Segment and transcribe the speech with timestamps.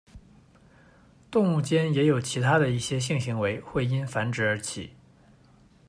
[1.29, 4.95] 动物间也有其他的一些性行为会因繁殖而起。